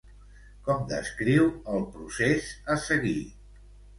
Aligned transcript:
Com 0.67 0.79
descriu 0.91 1.51
el 1.75 1.85
procés 1.97 2.49
a 2.77 2.81
seguir? 2.87 3.23